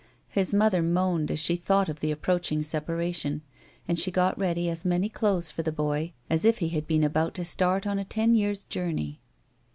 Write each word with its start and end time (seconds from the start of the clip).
His 0.29 0.51
mother 0.51 0.81
moaned 0.81 1.29
as 1.29 1.37
she 1.37 1.55
thought 1.55 1.87
of 1.87 1.99
the 1.99 2.09
approaching 2.11 2.63
separation 2.63 3.43
and 3.87 3.99
she 3.99 4.09
got 4.09 4.35
ready 4.35 4.67
as 4.67 4.83
many 4.83 5.09
clothes 5.09 5.51
for 5.51 5.61
the 5.61 5.71
boy 5.71 6.13
as 6.27 6.43
if 6.43 6.57
he 6.57 6.69
had 6.69 6.87
been 6.87 7.03
about 7.03 7.35
to 7.35 7.45
start 7.45 7.85
on 7.85 7.99
a 7.99 8.03
ten 8.05 8.33
years' 8.33 8.63
journey. 8.63 9.19